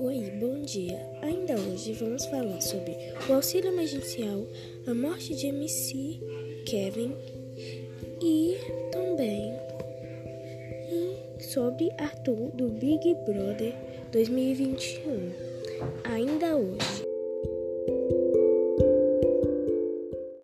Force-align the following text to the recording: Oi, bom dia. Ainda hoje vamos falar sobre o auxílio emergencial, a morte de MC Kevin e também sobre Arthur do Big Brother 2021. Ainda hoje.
Oi, 0.00 0.30
bom 0.38 0.62
dia. 0.62 0.96
Ainda 1.22 1.54
hoje 1.54 1.92
vamos 1.94 2.24
falar 2.26 2.60
sobre 2.60 2.96
o 3.28 3.32
auxílio 3.32 3.72
emergencial, 3.72 4.46
a 4.86 4.94
morte 4.94 5.34
de 5.34 5.48
MC 5.48 6.20
Kevin 6.66 7.12
e 8.22 8.56
também 8.92 9.52
sobre 11.40 11.90
Arthur 11.98 12.52
do 12.54 12.68
Big 12.68 13.12
Brother 13.26 13.74
2021. 14.12 15.32
Ainda 16.04 16.56
hoje. 16.56 17.08